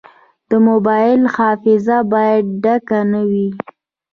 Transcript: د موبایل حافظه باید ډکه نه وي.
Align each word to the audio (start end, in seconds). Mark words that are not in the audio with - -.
د 0.49 0.51
موبایل 0.67 1.21
حافظه 1.35 1.97
باید 2.13 2.43
ډکه 2.63 2.99
نه 3.11 3.21
وي. 3.29 3.49